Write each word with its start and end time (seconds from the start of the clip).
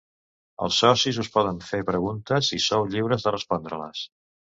Els 0.67 0.77
socis 0.83 1.19
us 1.23 1.29
poden 1.35 1.59
fer 1.67 1.79
preguntes 1.89 2.49
i 2.57 2.59
sou 2.69 2.87
lliures 2.95 3.27
de 3.29 3.35
respondre-les. 3.37 4.03